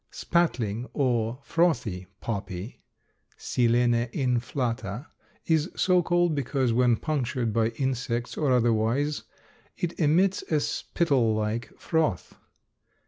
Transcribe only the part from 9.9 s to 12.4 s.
emits a spittle like froth.